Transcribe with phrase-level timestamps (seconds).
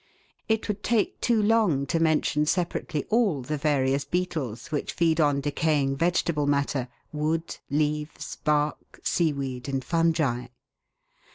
[0.49, 5.41] It would take too long to mention separately all the various beetles which feed on
[5.41, 10.47] decaying vegetable matter, wood, leaves, bark, seaweed, and fungi.